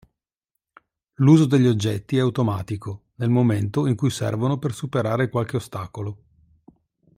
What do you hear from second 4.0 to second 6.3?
servono per superare qualche ostacolo.